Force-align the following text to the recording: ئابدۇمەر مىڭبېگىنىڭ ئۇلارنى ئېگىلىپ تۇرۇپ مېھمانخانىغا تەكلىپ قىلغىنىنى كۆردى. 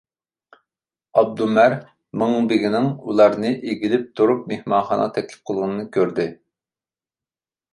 ئابدۇمەر 1.21 1.75
مىڭبېگىنىڭ 2.21 2.87
ئۇلارنى 3.09 3.51
ئېگىلىپ 3.59 4.09
تۇرۇپ 4.21 4.49
مېھمانخانىغا 4.53 5.15
تەكلىپ 5.19 5.45
قىلغىنىنى 5.51 5.87
كۆردى. 5.99 6.27